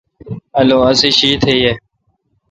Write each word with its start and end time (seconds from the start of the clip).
اولو 0.57 0.77
اسی 0.89 1.09
شیشت 1.19 1.43
یہ۔ 1.61 1.73